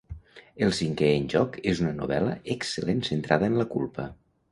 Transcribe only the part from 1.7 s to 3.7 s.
és una novel·la excel·lent centrada en la